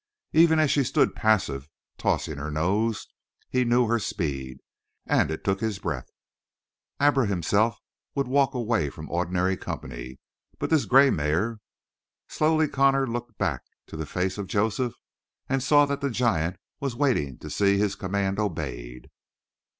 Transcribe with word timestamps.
Even 0.33 0.57
as 0.57 0.71
she 0.71 0.83
stood 0.83 1.13
passive, 1.13 1.69
tossing 1.99 2.37
her 2.39 2.49
nose, 2.49 3.07
he 3.51 3.63
knew 3.63 3.85
her 3.85 3.99
speed, 3.99 4.57
and 5.05 5.29
it 5.29 5.43
took 5.43 5.59
his 5.61 5.77
breath. 5.77 6.09
Abra 6.99 7.27
himself 7.27 7.77
would 8.15 8.27
walk 8.27 8.55
away 8.55 8.89
from 8.89 9.11
ordinary 9.11 9.55
company, 9.55 10.17
but 10.57 10.71
this 10.71 10.85
gray 10.85 11.11
mare 11.11 11.59
slowly 12.27 12.67
Connor 12.67 13.05
looked 13.05 13.37
back 13.37 13.61
to 13.85 13.95
the 13.95 14.07
face 14.07 14.39
of 14.39 14.47
Joseph 14.47 14.93
and 15.47 15.61
saw 15.61 15.85
that 15.85 16.01
the 16.01 16.09
giant 16.09 16.57
was 16.79 16.95
waiting 16.95 17.37
to 17.37 17.51
see 17.51 17.77
his 17.77 17.93
command 17.93 18.39
obeyed. 18.39 19.11